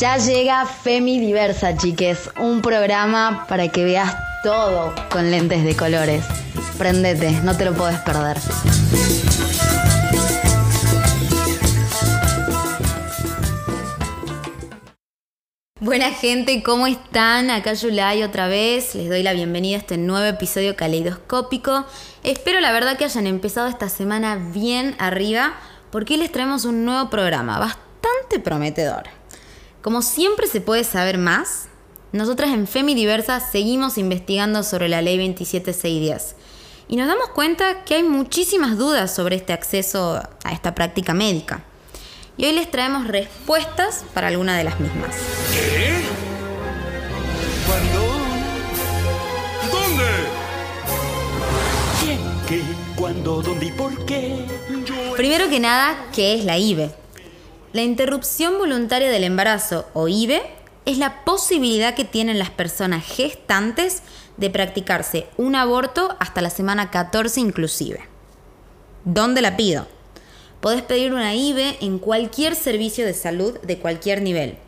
[0.00, 6.24] Ya llega Femi Diversa, chiques, un programa para que veas todo con lentes de colores.
[6.78, 8.38] Prendete, no te lo puedes perder.
[15.80, 17.50] Buena gente, ¿cómo están?
[17.50, 18.94] Acá Yulai otra vez.
[18.94, 21.84] Les doy la bienvenida a este nuevo episodio caleidoscópico.
[22.24, 25.56] Espero la verdad que hayan empezado esta semana bien arriba,
[25.90, 29.19] porque les traemos un nuevo programa bastante prometedor.
[29.82, 31.68] Como siempre se puede saber más,
[32.12, 36.36] nosotras en Femi Diversa seguimos investigando sobre la ley 27610
[36.88, 41.64] y nos damos cuenta que hay muchísimas dudas sobre este acceso a esta práctica médica.
[42.36, 45.16] Y hoy les traemos respuestas para alguna de las mismas.
[45.50, 46.02] ¿Qué?
[47.66, 48.00] ¿Cuándo?
[49.72, 50.04] ¿Dónde?
[52.02, 52.18] ¿Quién?
[52.46, 52.62] ¿Qué?
[52.96, 53.42] ¿Cuándo?
[53.42, 54.44] ¿Dónde y por qué?
[55.16, 56.99] Primero que nada, ¿qué es la IVE?
[57.72, 60.42] La interrupción voluntaria del embarazo o IVE
[60.86, 64.02] es la posibilidad que tienen las personas gestantes
[64.38, 68.00] de practicarse un aborto hasta la semana 14 inclusive.
[69.04, 69.86] ¿Dónde la pido?
[70.60, 74.58] Podés pedir una IVE en cualquier servicio de salud de cualquier nivel.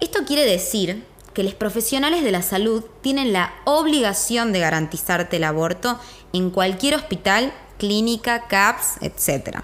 [0.00, 5.44] Esto quiere decir que los profesionales de la salud tienen la obligación de garantizarte el
[5.44, 6.00] aborto
[6.32, 9.58] en cualquier hospital, clínica, CAPS, etc.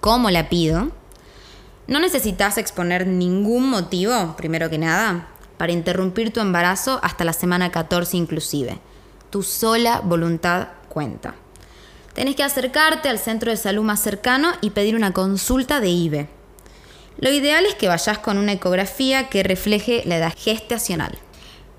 [0.00, 0.97] ¿Cómo la pido?
[1.88, 7.72] No necesitas exponer ningún motivo, primero que nada, para interrumpir tu embarazo hasta la semana
[7.72, 8.78] 14 inclusive.
[9.30, 11.34] Tu sola voluntad cuenta.
[12.12, 16.28] Tenés que acercarte al centro de salud más cercano y pedir una consulta de IVE.
[17.16, 21.18] Lo ideal es que vayas con una ecografía que refleje la edad gestacional.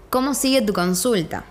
[0.10, 1.46] ¿Cómo sigue tu consulta?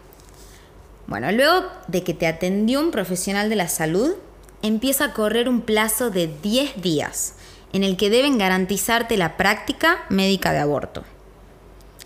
[1.06, 4.14] Bueno, luego de que te atendió un profesional de la salud,
[4.62, 7.34] empieza a correr un plazo de 10 días
[7.72, 11.04] en el que deben garantizarte la práctica médica de aborto.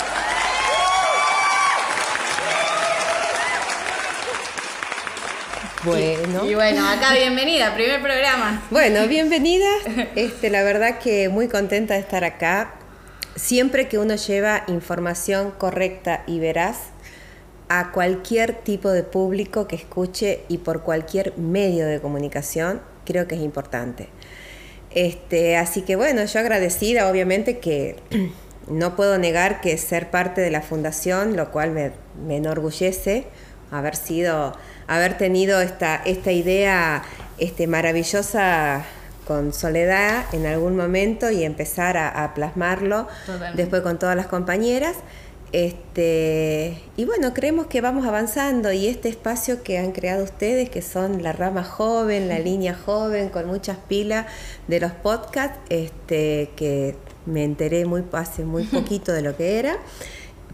[5.82, 6.44] Bueno.
[6.44, 8.62] Y bueno, acá bienvenida, primer programa.
[8.70, 9.66] Bueno, bienvenida.
[10.14, 12.74] Este, la verdad que muy contenta de estar acá.
[13.34, 16.76] Siempre que uno lleva información correcta y veraz
[17.70, 23.36] a cualquier tipo de público que escuche y por cualquier medio de comunicación, creo que
[23.36, 24.08] es importante.
[24.90, 27.96] Este, así que bueno, yo agradecida, obviamente que
[28.68, 31.92] no puedo negar que ser parte de la fundación, lo cual me,
[32.26, 33.24] me enorgullece
[33.70, 34.52] haber sido
[34.90, 37.04] haber tenido esta, esta idea
[37.38, 38.84] este, maravillosa
[39.26, 43.06] con Soledad en algún momento y empezar a, plasmarlo
[43.54, 44.96] después con todas las compañeras.
[45.52, 50.82] Este, y bueno, creemos que vamos avanzando y este espacio que han creado ustedes, que
[50.82, 54.26] son la rama joven, la línea joven, con muchas pilas
[54.66, 56.96] de los podcasts, este, que
[57.26, 59.78] me enteré muy hace muy poquito de lo que era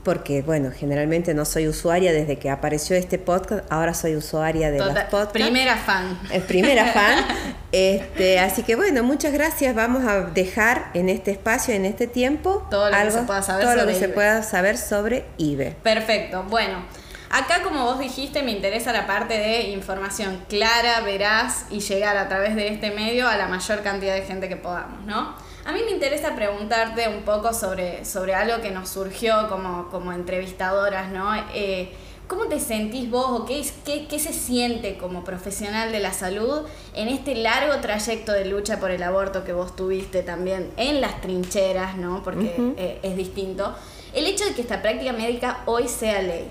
[0.07, 4.79] porque bueno, generalmente no soy usuaria desde que apareció este podcast, ahora soy usuaria de
[4.79, 5.33] Total- los podcasts.
[5.33, 6.17] Primera fan.
[6.31, 7.25] Es primera fan.
[7.73, 9.75] Este, así que bueno, muchas gracias.
[9.75, 13.65] Vamos a dejar en este espacio, en este tiempo, Todo lo que se pueda saber
[13.65, 15.75] todo lo sobre que se pueda saber sobre IBE.
[15.83, 16.45] Perfecto.
[16.45, 16.85] Bueno,
[17.31, 22.29] acá como vos dijiste, me interesa la parte de información clara, veraz y llegar a
[22.29, 25.35] través de este medio a la mayor cantidad de gente que podamos, ¿no?
[25.67, 30.13] A mí me interesa preguntarte un poco sobre, sobre algo que nos surgió como, como
[30.13, 31.35] entrevistadoras, ¿no?
[31.55, 31.91] Eh,
[32.29, 36.13] ¿Cómo te sentís vos o qué, es- qué, qué se siente como profesional de la
[36.13, 36.63] salud
[36.95, 41.21] en este largo trayecto de lucha por el aborto que vos tuviste también en las
[41.21, 42.23] trincheras, ¿no?
[42.25, 43.75] Porque eh, es distinto.
[44.13, 46.49] El hecho de que esta práctica médica hoy sea ley.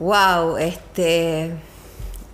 [0.00, 1.52] Wow, este.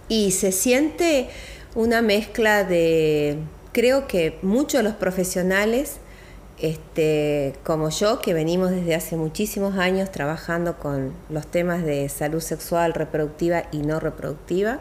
[0.09, 1.29] Y se siente
[1.75, 3.39] una mezcla de.
[3.73, 5.97] Creo que muchos de los profesionales,
[6.59, 12.41] este, como yo, que venimos desde hace muchísimos años trabajando con los temas de salud
[12.41, 14.81] sexual, reproductiva y no reproductiva,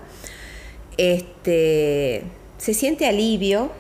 [0.98, 2.24] este,
[2.58, 3.72] se siente alivio.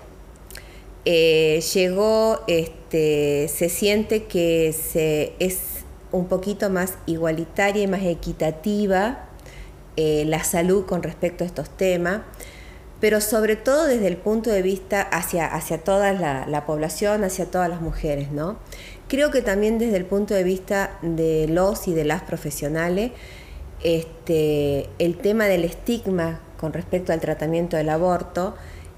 [1.06, 5.60] Eh, llegó, este, se siente que se, es
[6.12, 9.30] un poquito más igualitaria y más equitativa
[9.98, 12.22] eh, la salud con respecto a estos temas,
[13.00, 17.46] pero sobre todo desde el punto de vista hacia, hacia toda la, la población, hacia
[17.46, 18.58] todas las mujeres, ¿no?
[19.08, 23.12] Creo que también desde el punto de vista de los y de las profesionales,
[23.84, 28.56] este, el tema del estigma con respecto al tratamiento del aborto,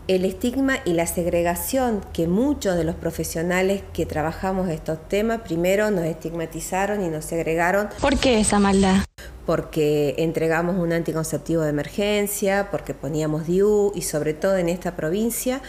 [0.07, 5.91] el estigma y la segregación que muchos de los profesionales que trabajamos estos temas primero
[5.91, 9.05] nos estigmatizaron y nos segregaron ¿Por qué esa maldad?
[9.45, 15.61] Porque entregamos un anticonceptivo de emergencia, porque poníamos DIU y sobre todo en esta provincia,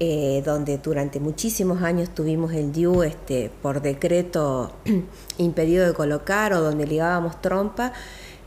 [0.00, 4.72] eh, donde durante muchísimos años tuvimos el DIU este, por decreto
[5.38, 7.92] impedido de colocar o donde ligábamos trompa.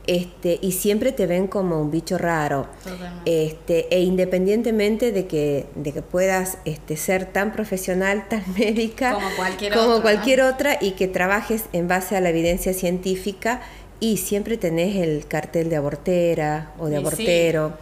[0.08, 2.68] Este, y siempre te ven como un bicho raro.
[2.84, 3.46] Totalmente.
[3.46, 9.30] Este, e independientemente de que, de que puedas este, ser tan profesional, tan médica, Como
[9.36, 10.02] cualquier como otro, ¿no?
[10.02, 13.62] cualquier otra, y que trabajes en base a la evidencia científica,
[14.02, 17.02] y siempre tenés el cartel de abortera o de Y sí.
[17.06, 17.74] abortero.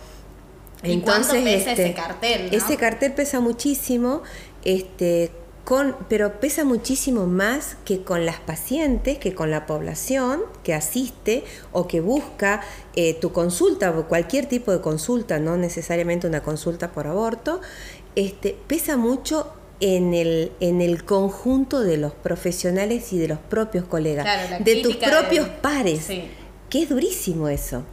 [0.84, 2.58] ¿Y cuánto pesa ese cartel, no?
[2.58, 4.22] Ese cartel pesa muchísimo,
[4.64, 5.32] este,
[5.64, 11.44] con, pero pesa muchísimo más que con las pacientes, que con la población que asiste
[11.72, 12.62] o que busca
[12.96, 17.62] eh, tu consulta o cualquier tipo de consulta, no necesariamente una consulta por aborto,
[18.16, 23.86] este, pesa mucho en el, en el conjunto de los profesionales y de los propios
[23.86, 26.24] colegas, Claro, de tus de- propios pares, Sí.
[26.70, 27.84] que es durísimo eso.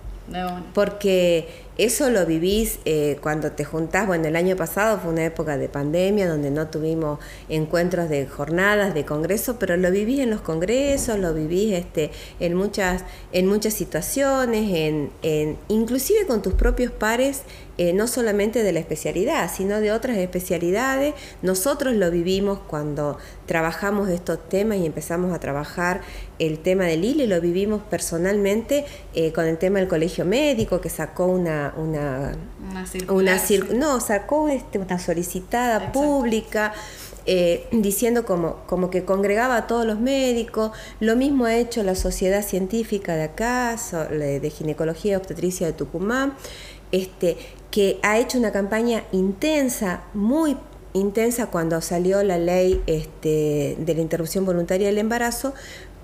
[0.74, 1.46] Porque
[1.78, 5.68] eso lo vivís eh, cuando te juntás, bueno, el año pasado fue una época de
[5.68, 7.18] pandemia donde no tuvimos
[7.48, 12.10] encuentros de jornadas, de congresos, pero lo vivís en los congresos, lo vivís este,
[12.40, 17.42] en, muchas, en muchas situaciones, en, en, inclusive con tus propios pares,
[17.78, 21.14] eh, no solamente de la especialidad, sino de otras especialidades.
[21.43, 26.00] Nosotros lo vivimos cuando trabajamos estos temas y empezamos a trabajar
[26.38, 28.84] el tema del ILE, lo vivimos personalmente
[29.14, 32.32] eh, con el tema del colegio médico que sacó una, una,
[32.70, 33.58] Una circular, una sí.
[33.58, 36.00] cir- no, sacó este, una solicitada Exacto.
[36.00, 36.72] pública
[37.29, 40.70] eh, diciendo como, como que congregaba a todos los médicos.
[41.00, 43.77] Lo mismo ha hecho la Sociedad Científica de acá,
[44.10, 46.34] de Ginecología y Obstetricia de Tucumán,
[46.93, 47.36] este,
[47.76, 50.56] que ha hecho una campaña intensa, muy
[50.94, 55.52] intensa cuando salió la ley este, de la interrupción voluntaria del embarazo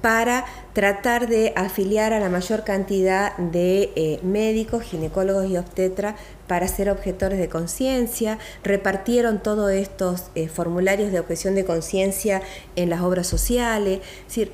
[0.02, 6.68] para tratar de afiliar a la mayor cantidad de eh, médicos, ginecólogos y obstetras para
[6.68, 8.38] ser objetores de conciencia.
[8.62, 12.42] Repartieron todos estos eh, formularios de objeción de conciencia
[12.76, 14.00] en las obras sociales.
[14.02, 14.52] Es decir,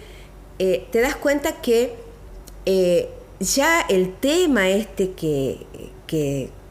[0.60, 1.96] eh, te das cuenta que
[3.40, 5.66] ya el tema este que,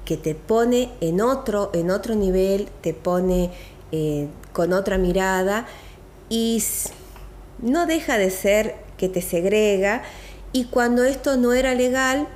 [0.08, 3.52] que te pone en otro, en otro nivel, te pone
[3.92, 5.68] eh, con otra mirada
[6.30, 6.64] y
[7.62, 10.04] no deja de ser que te segrega.
[10.54, 12.30] Y cuando esto no era legal,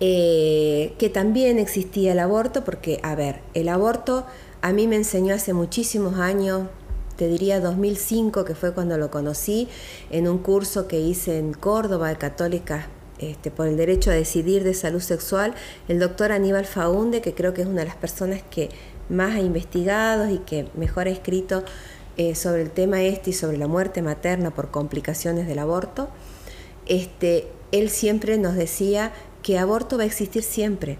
[0.00, 4.26] eh, que también existía el aborto, porque, a ver, el aborto
[4.60, 6.66] a mí me enseñó hace muchísimos años,
[7.14, 9.68] te diría 2005, que fue cuando lo conocí,
[10.10, 12.86] en un curso que hice en Córdoba de Católicas
[13.20, 15.54] este, por el derecho a decidir de salud sexual,
[15.88, 18.70] el doctor Aníbal Faunde, que creo que es una de las personas que
[19.10, 21.62] más ha investigado y que mejor ha escrito
[22.16, 26.08] eh, sobre el tema este y sobre la muerte materna por complicaciones del aborto,
[26.86, 29.12] este, él siempre nos decía
[29.42, 30.98] que aborto va a existir siempre.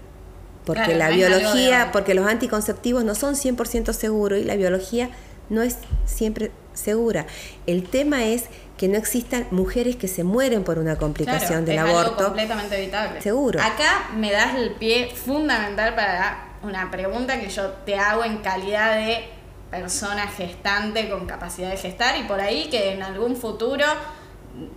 [0.65, 5.09] Porque Claro, la biología, porque los anticonceptivos no son 100% seguros y la biología
[5.49, 7.25] no es siempre segura.
[7.67, 8.45] El tema es
[8.81, 12.23] que no existan mujeres que se mueren por una complicación Claro, del es algo aborto.
[12.23, 13.21] completamente evitable.
[13.21, 13.61] Seguro.
[13.61, 18.95] Acá me das el pie fundamental para una pregunta que yo te hago en calidad
[18.95, 19.29] de
[19.69, 23.85] persona gestante con capacidad de gestar y por ahí que en algún futuro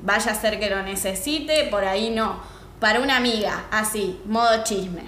[0.03, 2.43] vaya a ser que lo necesite, por ahí no.
[2.81, 5.05] Para una amiga, así, modo chisme.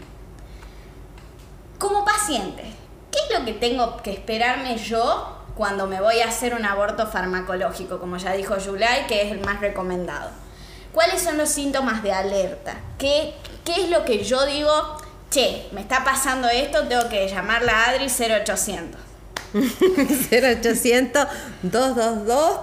[1.79, 2.63] Como paciente,
[3.13, 7.07] ¿qué es lo que tengo que esperarme yo cuando me voy a hacer un aborto
[7.07, 10.31] farmacológico, como ya dijo Yulai, que es el más recomendado?
[10.93, 12.77] ¿Cuáles son los síntomas de alerta?
[12.99, 13.35] ¿Qué,
[13.65, 14.71] qué es lo que yo digo?
[15.31, 19.01] Che, me está pasando esto, tengo que llamarla a Adri 0800.
[20.31, 21.27] 0800
[21.63, 22.61] 222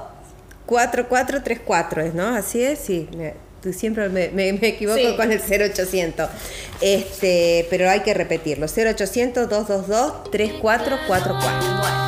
[0.66, 2.36] 4434 es, ¿no?
[2.36, 3.10] Así es, sí.
[3.62, 5.16] tú siempre me, me- me equivoco Sí.
[5.16, 6.30] con el 0800.
[6.82, 8.66] Este, pero hay que repetirlo.
[8.68, 12.03] 0800 222 3444.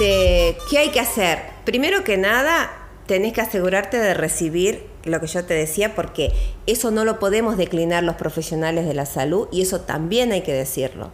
[0.00, 1.40] Este, ¿qué hay que hacer?
[1.64, 2.70] Primero que nada,
[3.06, 6.30] tenés que asegurarte de recibir lo que yo te decía, porque
[6.66, 10.52] eso no lo podemos declinar los profesionales de la salud y eso también hay que
[10.52, 11.10] decirlo.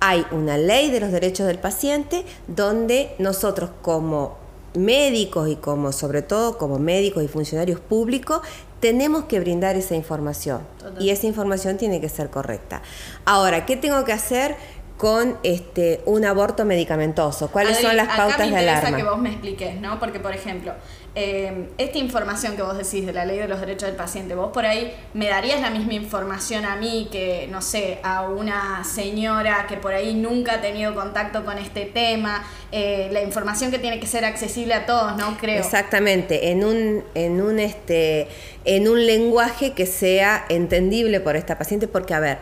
[0.00, 4.38] Hay una ley de los derechos del paciente donde nosotros como
[4.74, 8.40] médicos y como sobre todo como médicos y funcionarios públicos
[8.80, 10.62] tenemos que brindar esa información
[10.98, 12.80] y esa información tiene que ser correcta.
[13.26, 14.56] Ahora, ¿qué tengo que hacer
[15.02, 17.50] con este un aborto medicamentoso?
[17.50, 18.96] ¿Cuáles Adri, son las acá pautas me de interesa alarma?
[18.96, 19.98] que vos me expliques, ¿no?
[19.98, 20.74] Porque, por ejemplo,
[21.16, 24.52] eh, esta información que vos decís de la ley de los derechos del paciente, vos
[24.52, 29.66] por ahí me darías la misma información a mí que, no sé, a una señora
[29.68, 33.98] que por ahí nunca ha tenido contacto con este tema, eh, la información que tiene
[33.98, 35.36] que ser accesible a todos, ¿no?
[35.36, 35.58] Creo.
[35.58, 38.28] Exactamente, en un, en un este,
[38.64, 42.38] en un lenguaje que sea entendible por esta paciente, porque a ver,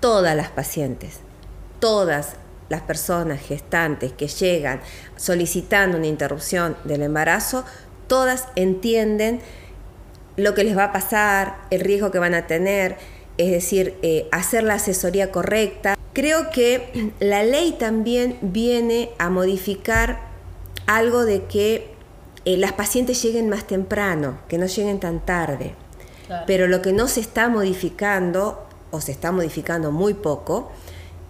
[0.00, 1.20] todas las pacientes,
[1.80, 2.36] todas
[2.68, 4.80] las personas gestantes que llegan
[5.16, 7.64] solicitando una interrupción del embarazo,
[8.06, 9.40] todas entienden
[10.36, 12.96] lo que les va a pasar, el riesgo que van a tener,
[13.36, 15.96] es decir, eh, hacer la asesoría correcta.
[16.12, 20.20] Creo que la ley también viene a modificar
[20.86, 21.90] algo de que
[22.44, 25.74] eh, las pacientes lleguen más temprano, que no lleguen tan tarde.
[26.26, 26.44] Claro.
[26.46, 30.70] Pero lo que no se está modificando, o se está modificando muy poco,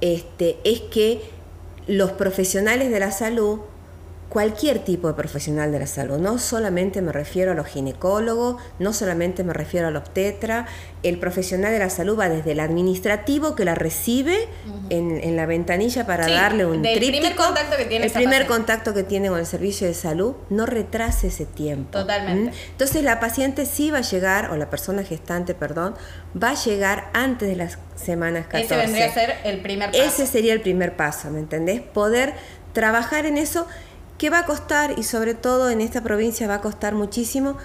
[0.00, 1.20] este, es que
[1.86, 3.60] los profesionales de la salud,
[4.30, 8.92] cualquier tipo de profesional de la salud, no solamente me refiero a los ginecólogos, no
[8.92, 10.66] solamente me refiero al obstetra,
[11.02, 14.48] el profesional de la salud va desde el administrativo que la recibe
[14.88, 18.12] en, en la ventanilla para Sí, darle un del primer tríptico, contacto que tiene el
[18.12, 18.46] primer paciente.
[18.46, 21.98] contacto que tiene con el servicio de salud, no retrase ese tiempo.
[21.98, 22.52] Totalmente.
[22.52, 22.54] ¿Mm?
[22.70, 25.96] Entonces la paciente sí va a llegar, o la persona gestante, perdón,
[26.40, 28.64] va a llegar antes de las semanas 14.
[28.64, 30.02] Ese vendría a ser el primer paso.
[30.04, 31.80] Ese sería el primer paso, ¿me entendés?
[31.80, 32.34] Poder
[32.72, 33.66] trabajar en eso
[34.20, 37.56] que va a costar y sobre todo en esta provincia va a costar muchísimo,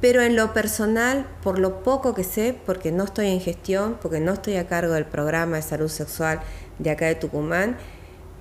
[0.00, 4.18] pero en lo personal, por lo poco que sé, porque no estoy en gestión, porque
[4.18, 6.40] no estoy a cargo del programa de salud sexual
[6.80, 7.76] de acá de Tucumán,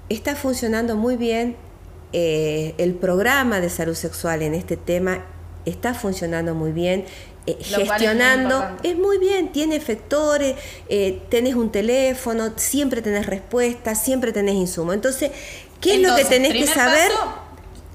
[0.09, 1.57] está funcionando muy bien
[2.11, 5.23] eh, el programa de salud sexual en este tema,
[5.65, 7.05] está funcionando muy bien.
[7.45, 10.55] eh, es muy gestionando es muy bien, tiene efectores,
[10.87, 14.91] eh, tenés un teléfono, siempre tenés respuestas, siempre tenés insumo.
[14.91, 15.29] Entonces,
[15.79, 17.11] ¿qué es lo que tenés que saber?
[17.11, 17.48] paso,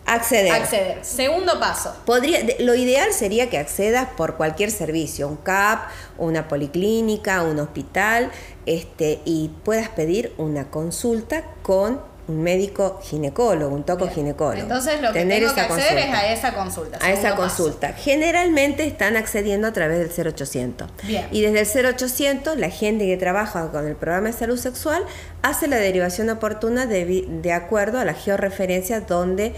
[0.07, 0.53] acceder.
[0.53, 0.99] acceder.
[1.03, 1.95] Segundo paso.
[2.05, 8.31] Podría, lo ideal sería que accedas por cualquier servicio, un CAP, una policlínica, un hospital,
[8.67, 14.15] este, y puedas pedir una consulta con un médico ginecólogo, un toco Bien.
[14.15, 14.63] ginecólogo.
[14.63, 16.99] Entonces lo que tengo que acceder es a esa consulta.
[17.03, 17.37] A esa paso.
[17.37, 17.93] consulta.
[17.93, 20.89] Generalmente están accediendo a través del 0800.
[21.03, 21.27] Bien.
[21.31, 25.05] Y desde el 0800, la gente que trabaja con el programa de salud sexual
[25.43, 29.55] hace la derivación oportuna de, de acuerdo a la georreferencia donde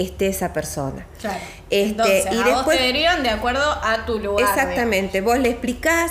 [0.00, 1.06] esté esa persona.
[1.20, 1.38] Claro.
[1.70, 4.48] Este, Entonces, y a vos después- te derivan de acuerdo a tu lugar.
[4.48, 6.10] Exactamente, vos le explicás,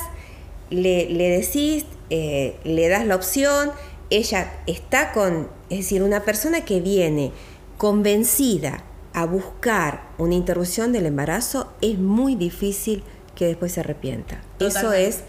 [0.69, 3.71] le, le decís, eh, le das la opción,
[4.09, 7.31] ella está con, es decir, una persona que viene
[7.77, 13.03] convencida a buscar una interrupción del embarazo, es muy difícil
[13.35, 14.41] que después se arrepienta.
[14.59, 15.21] Eso es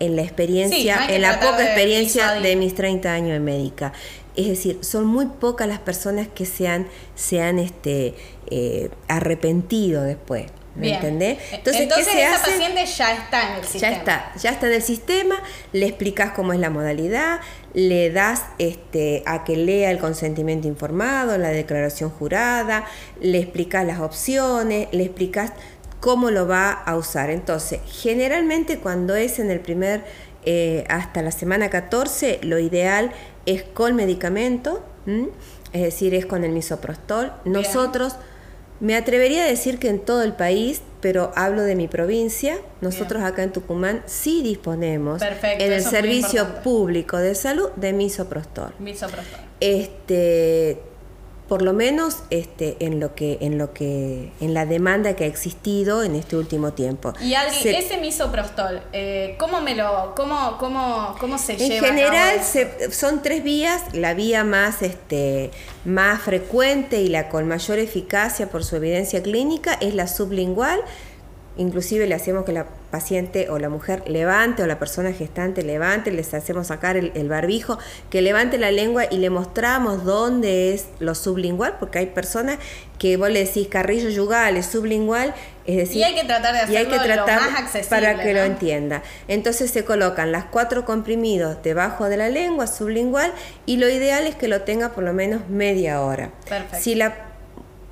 [0.00, 3.92] en la experiencia, Sí, en la poca experiencia de mis 30 años de médica.
[4.36, 8.14] Es decir, son muy pocas las personas que se han, se han este,
[8.50, 10.46] eh, arrepentido después.
[10.74, 10.94] ¿Me Bien.
[10.96, 11.38] entendés?
[11.52, 12.50] Entonces, ¿qué se esa hace?
[12.52, 13.92] paciente ya está en el Ya sistema.
[13.92, 15.34] está, ya está en el sistema,
[15.74, 17.40] le explicas cómo es la modalidad,
[17.74, 22.86] le das este, a que lea el consentimiento informado, la declaración jurada,
[23.20, 25.52] le explicas las opciones, le explicas
[26.00, 27.28] cómo lo va a usar.
[27.28, 30.02] Entonces, generalmente cuando es en el primer,
[30.46, 33.12] eh, hasta la semana 14, lo ideal es
[33.74, 35.28] con medicamento, ¿m?
[35.72, 37.32] es decir, es con el misoprostol.
[37.44, 38.16] Nosotros
[38.80, 43.22] me atrevería a decir que en todo el país, pero hablo de mi provincia, nosotros
[43.22, 48.74] acá en Tucumán sí disponemos Perfecto, en el es servicio público de salud de misoprostol.
[48.80, 49.40] Misoprostol.
[49.60, 50.80] Este,
[51.52, 55.26] por lo menos este, en lo que, en lo que, en la demanda que ha
[55.26, 57.12] existido en este último tiempo.
[57.20, 61.88] Y Adri, Se- ese misoprostol, eh, ¿cómo me lo, cómo, cómo, cómo se En lleva?
[61.88, 65.50] a general se- son tres vías, la vía más, este,
[65.84, 70.80] más frecuente y la con mayor eficacia por su evidencia clínica es la sublingual,
[71.58, 76.12] inclusive le hacemos que la paciente o la mujer levante o la persona gestante levante,
[76.12, 77.78] les hacemos sacar el, el barbijo,
[78.10, 82.58] que levante la lengua y le mostramos dónde es lo sublingual, porque hay personas
[83.00, 85.34] que vos le decís carrillo yugal, es sublingual,
[85.66, 87.88] es decir, Y hay que tratar de y hay que hacerlo lo tratar más accesible,
[87.88, 89.02] para que lo entienda.
[89.26, 93.32] Entonces se colocan las cuatro comprimidos debajo de la lengua sublingual
[93.66, 96.30] y lo ideal es que lo tenga por lo menos media hora.
[96.48, 96.78] Perfecto.
[96.80, 97.31] Si la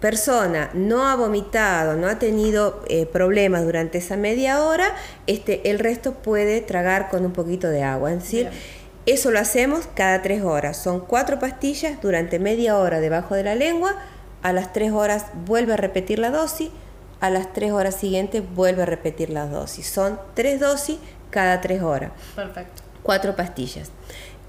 [0.00, 4.95] persona no ha vomitado, no ha tenido eh, problemas durante esa media hora,
[5.26, 8.12] este, el resto puede tragar con un poquito de agua.
[8.12, 8.62] Es decir, Bien.
[9.07, 10.76] eso lo hacemos cada tres horas.
[10.76, 13.95] Son cuatro pastillas durante media hora debajo de la lengua.
[14.42, 16.71] A las tres horas vuelve a repetir la dosis.
[17.21, 19.87] A las tres horas siguientes vuelve a repetir la dosis.
[19.87, 22.83] Son tres dosis cada tres horas Perfecto.
[23.02, 23.90] cuatro pastillas.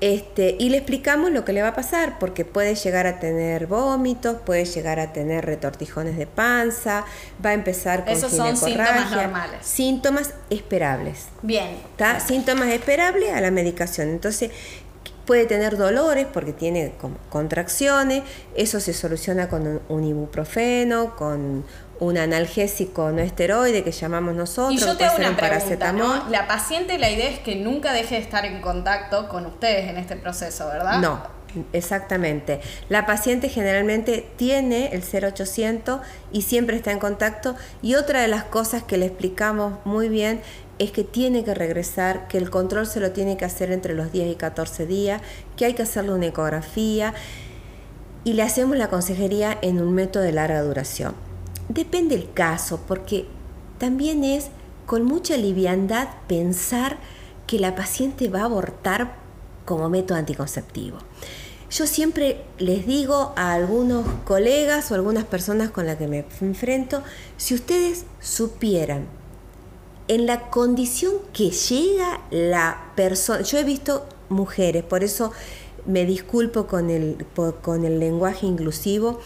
[0.01, 3.67] Este, y le explicamos lo que le va a pasar, porque puede llegar a tener
[3.67, 7.05] vómitos, puede llegar a tener retortijones de panza,
[7.45, 9.59] va a empezar con Esos son síntomas normales.
[9.61, 11.27] Síntomas esperables.
[11.43, 11.77] Bien.
[11.97, 12.19] ¿tá?
[12.19, 14.09] Síntomas esperables a la medicación.
[14.09, 14.49] Entonces,
[15.27, 16.93] puede tener dolores porque tiene
[17.29, 18.23] contracciones,
[18.55, 21.63] eso se soluciona con un ibuprofeno, con
[22.01, 25.77] un analgésico no esteroide que llamamos nosotros, Y yo que te.
[26.31, 29.97] La paciente, la idea es que nunca deje de estar en contacto con ustedes en
[29.97, 30.99] este proceso, ¿verdad?
[30.99, 31.21] No,
[31.73, 32.59] exactamente.
[32.89, 37.55] La paciente generalmente tiene el 0800 y siempre está en contacto.
[37.83, 40.41] Y otra de las cosas que le explicamos muy bien
[40.79, 44.11] es que tiene que regresar, que el control se lo tiene que hacer entre los
[44.11, 45.21] 10 y 14 días,
[45.55, 47.13] que hay que hacerle una ecografía
[48.23, 51.13] y le hacemos la consejería en un método de larga duración.
[51.73, 53.27] Depende el caso, porque
[53.77, 54.49] también es
[54.85, 56.97] con mucha liviandad pensar
[57.47, 59.15] que la paciente va a abortar
[59.63, 60.97] como método anticonceptivo.
[61.69, 67.03] Yo siempre les digo a algunos colegas o algunas personas con las que me enfrento,
[67.37, 69.05] si ustedes supieran
[70.09, 75.31] en la condición que llega la persona, yo he visto mujeres, por eso
[75.85, 77.25] me disculpo con el,
[77.61, 79.21] con el lenguaje inclusivo,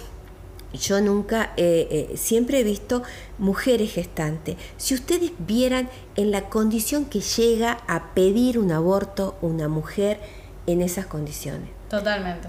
[0.78, 3.04] yo nunca, eh, eh, siempre he visto
[3.38, 4.56] mujeres gestantes.
[4.78, 10.20] Si ustedes vieran en la condición que llega a pedir un aborto una mujer
[10.68, 11.70] en esas condiciones.
[11.90, 12.48] Totalmente.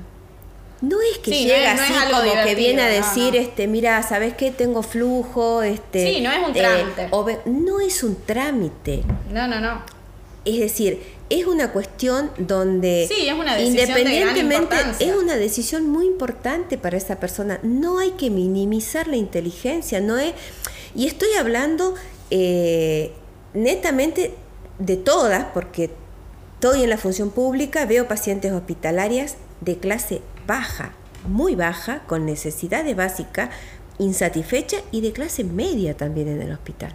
[0.82, 3.40] No es que Sí, llega es- no es así como que viene a decir, no.
[3.40, 4.50] este, mira, ¿sabes qué?
[4.50, 6.12] Tengo flujo, este.
[6.14, 7.08] Sí, no es un trámite.
[7.12, 9.02] o ve- no es un trámite.
[9.32, 9.80] No, no, no.
[10.44, 15.36] Es decir, es una cuestión donde Sí, es una decisión de gran independientemente es una
[15.36, 17.58] decisión muy importante para esa persona.
[17.62, 20.34] No hay que minimizar la inteligencia, no es.
[20.94, 21.94] Y estoy hablando
[22.30, 23.12] eh,
[23.54, 24.34] netamente
[24.78, 25.90] de todas, porque
[26.54, 30.92] estoy en la función pública, veo pacientes hospitalarias de clase baja,
[31.26, 33.50] muy baja, con necesidades básicas,
[33.98, 36.94] insatisfecha y de clase media también en el hospital.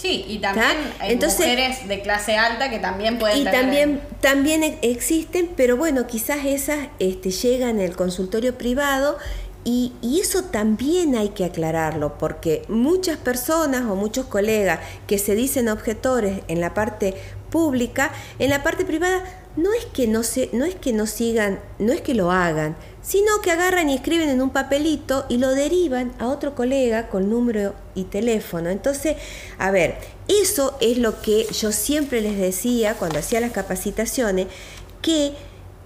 [0.00, 4.00] Sí, y también hay Entonces- mujeres de clase alta que también pueden Y tener- también,
[4.20, 9.18] también e- existen, pero bueno, quizás esas este, llegan el consultorio privado
[9.64, 15.34] y, y eso también hay que aclararlo, porque muchas personas o muchos colegas que se
[15.34, 17.14] dicen objetores en la parte
[17.50, 19.22] pública, en la parte privada
[19.58, 22.76] no es que no se, no es que no sigan, no es que lo hagan,
[23.02, 27.28] sino que agarran y escriben en un papelito y lo derivan a otro colega con
[27.28, 28.70] número y teléfono.
[28.70, 29.16] Entonces,
[29.58, 34.46] a ver, eso es lo que yo siempre les decía cuando hacía las capacitaciones,
[35.02, 35.32] que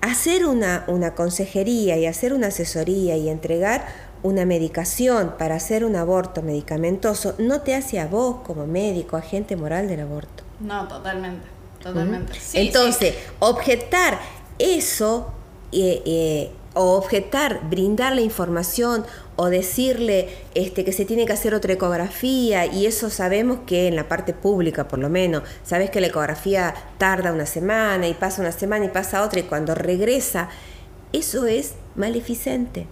[0.03, 3.87] hacer una, una consejería y hacer una asesoría y entregar
[4.23, 9.57] una medicación para hacer un aborto medicamentoso no te hace a vos como médico agente
[9.57, 10.45] moral del aborto.
[10.61, 11.52] No, totalmente.
[11.83, 12.38] Totalmente.
[12.38, 13.21] Sí, Entonces, sí.
[13.40, 14.21] objetar
[14.59, 15.33] eso
[15.73, 19.05] eh, eh, o objetar, brindar la información
[19.37, 23.97] o decirle este, que se tiene que hacer otra ecografía y eso sabemos que en
[23.97, 28.40] la parte pública por lo menos, sabes que la ecografía tarda una semana y pasa
[28.40, 30.49] una semana y pasa otra y cuando regresa,
[31.12, 32.87] eso es maleficente.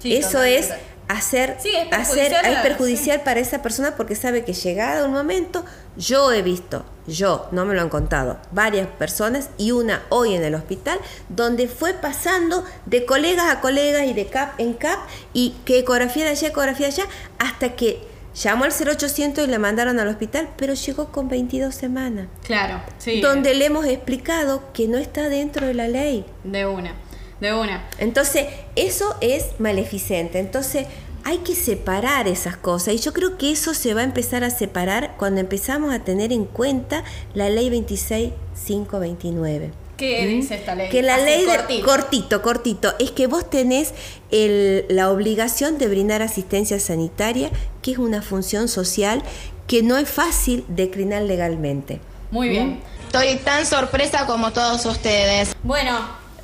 [0.00, 0.70] Sí, eso es
[1.08, 5.12] hacer, Sí, es hacer perjudicial es perjudicial para esa persona porque sabe que llegado un
[5.12, 5.64] momento,
[5.96, 10.44] yo he visto, yo, no me lo han contado, varias personas y una hoy en
[10.44, 14.98] el hospital, donde fue pasando de colegas a colegas y de CAP en CAP
[15.32, 17.04] y que ecografía de allá, ecografía de allá,
[17.38, 18.00] hasta que
[18.34, 23.20] llamó al 0800 y le mandaron al hospital, pero llegó con 22 semanas, Claro, sí.
[23.20, 26.24] donde le hemos explicado que no está dentro de la ley.
[26.44, 26.94] De una,
[27.40, 27.88] de una.
[27.98, 28.46] Entonces,
[28.76, 30.38] eso es maleficente.
[30.38, 30.86] Entonces,
[31.24, 32.94] hay que separar esas cosas.
[32.94, 36.32] Y yo creo que eso se va a empezar a separar cuando empezamos a tener
[36.32, 39.70] en cuenta la ley 26529.
[39.96, 40.88] ¿Qué dice esta ley?
[40.88, 40.90] ¿Mm?
[40.92, 41.86] Que la Así, ley de cortito.
[41.86, 43.92] cortito, cortito, es que vos tenés
[44.30, 47.50] el- la obligación de brindar asistencia sanitaria,
[47.82, 49.22] que es una función social
[49.66, 52.00] que no es fácil declinar legalmente.
[52.30, 52.80] Muy bien.
[53.06, 55.54] Estoy tan sorpresa como todos ustedes.
[55.62, 55.98] Bueno,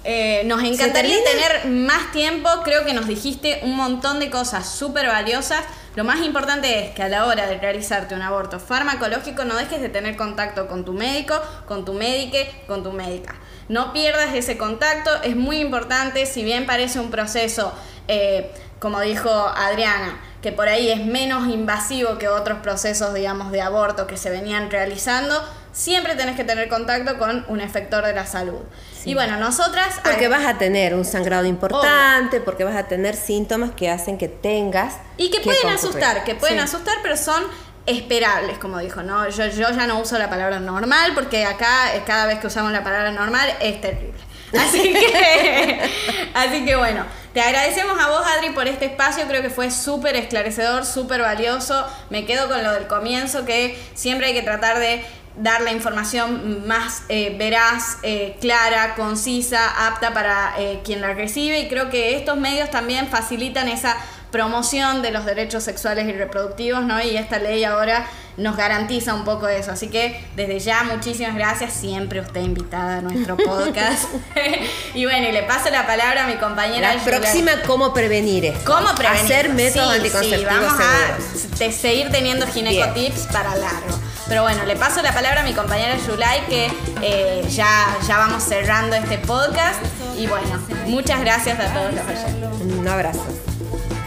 [0.04, 2.48] eh, nos encantaría tener más tiempo.
[2.62, 5.64] Creo que nos dijiste un montón de cosas súper valiosas.
[5.96, 9.80] Lo más importante es que a la hora de realizarte un aborto farmacológico no dejes
[9.80, 13.36] de tener contacto con tu médico, con tu médique, con tu médica.
[13.68, 17.72] No pierdas ese contacto, es muy importante, si bien parece un proceso,
[18.08, 23.62] eh, como dijo Adriana, que por ahí es menos invasivo que otros procesos, digamos, de
[23.62, 25.42] aborto que se venían realizando,
[25.74, 28.60] siempre tenés que tener contacto con un efector de la salud.
[29.04, 30.00] Y bueno, nosotras...
[30.02, 34.28] Porque vas a tener un sangrado importante, porque vas a tener síntomas que hacen que
[34.28, 34.94] tengas.
[35.18, 35.90] Y que pueden concurrir.
[35.90, 36.64] asustar, que pueden Sí.
[36.64, 37.42] asustar, pero son
[37.86, 39.28] esperables, como dijo, ¿no?
[39.28, 42.72] Yo, yo ya no uso la palabra normal porque acá eh, cada vez que usamos
[42.72, 44.14] la palabra normal es terrible.
[44.54, 45.90] Así que,
[46.34, 49.26] así que bueno, te agradecemos a vos, Adri, por este espacio.
[49.26, 51.84] Creo que fue súper esclarecedor, súper valioso.
[52.08, 55.04] Me quedo con lo del comienzo, que siempre hay que tratar de
[55.36, 61.60] dar la información más eh, veraz, eh, clara, concisa, apta para eh, quien la recibe.
[61.60, 63.96] Y creo que estos medios también facilitan esa
[64.34, 67.00] promoción de los derechos sexuales y reproductivos, ¿no?
[67.00, 68.04] Y esta ley ahora
[68.36, 69.70] nos garantiza un poco eso.
[69.70, 71.72] Así que desde ya, muchísimas gracias.
[71.72, 74.08] Siempre usted invitada a nuestro podcast.
[74.94, 77.20] y bueno, y le paso la palabra a mi compañera La Julia.
[77.20, 78.74] próxima, ¿cómo prevenir esto?
[78.74, 79.22] ¿Cómo prevenir?
[79.24, 81.52] Hacer métodos Sí, anticonceptivos sí, vamos seguros.
[81.54, 84.00] a te- seguir teniendo ginecotips para largo.
[84.26, 88.42] Pero bueno, le paso la palabra a mi compañera Yulai que eh, ya, ya vamos
[88.42, 89.80] cerrando este podcast.
[90.18, 92.78] Y bueno, muchas gracias a todos los oyentes.
[92.78, 93.24] Un abrazo.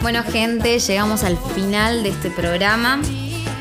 [0.07, 3.01] Bueno, gente, llegamos al final de este programa.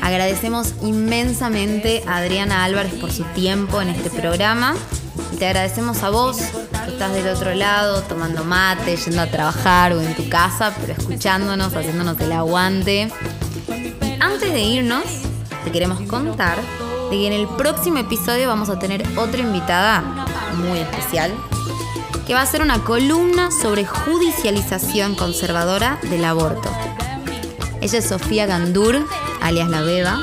[0.01, 4.73] Agradecemos inmensamente a Adriana Álvarez por su tiempo en este programa.
[5.37, 10.01] Te agradecemos a vos, que estás del otro lado, tomando mate, yendo a trabajar o
[10.01, 13.11] en tu casa, pero escuchándonos, haciéndonos el aguante.
[13.67, 15.03] Y antes de irnos,
[15.65, 16.57] te queremos contar
[17.11, 19.99] de que en el próximo episodio vamos a tener otra invitada
[20.55, 21.33] muy especial
[22.27, 26.69] que va a ser una columna sobre judicialización conservadora del aborto.
[27.79, 29.07] Ella es Sofía Gandur,
[29.41, 30.19] alias La Beba,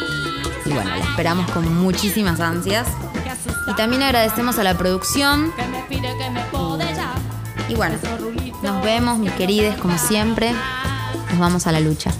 [0.66, 2.86] y bueno, la esperamos con muchísimas ansias.
[3.66, 5.50] Y también agradecemos a la producción.
[7.68, 7.96] Y bueno,
[8.62, 10.52] nos vemos, mis querides, como siempre.
[11.30, 12.12] Nos vamos a la lucha.